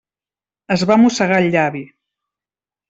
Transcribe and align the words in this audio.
Es 0.77 0.85
va 0.93 0.97
mossegar 1.03 1.39
el 1.45 1.53
llavi. 1.59 1.87